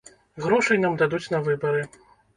Грошай 0.45 0.81
нам 0.85 0.97
дадуць 1.03 1.23
на 1.37 1.43
выбары. 1.49 1.87